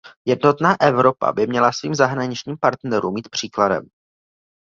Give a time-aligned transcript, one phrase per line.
[0.25, 3.87] Jednotná Evropa by měla svým zahraničním partnerům jít příkladem.